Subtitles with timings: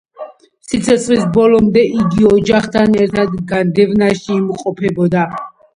[0.69, 5.31] სიცოცხლის ბოლომდე იგი ოჯახთან ერთად განდევნაში იმყოფებოდა.